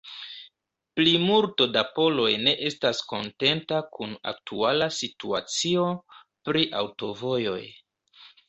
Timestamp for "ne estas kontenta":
2.47-3.83